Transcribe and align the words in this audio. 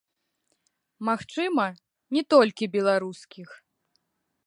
Магчыма, 1.09 1.65
не 2.17 2.23
толькі 2.35 2.71
беларускіх. 2.77 3.49